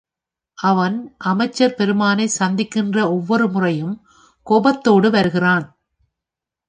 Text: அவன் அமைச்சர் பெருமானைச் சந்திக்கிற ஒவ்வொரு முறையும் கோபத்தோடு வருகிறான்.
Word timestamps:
அவன் 0.57 1.15
அமைச்சர் 1.17 1.75
பெருமானைச் 1.75 2.35
சந்திக்கிற 2.39 3.09
ஒவ்வொரு 3.11 3.47
முறையும் 3.49 3.95
கோபத்தோடு 4.47 5.11
வருகிறான். 5.11 5.67